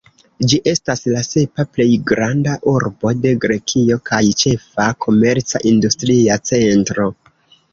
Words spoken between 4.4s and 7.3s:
ĉefa komerca-industria centro.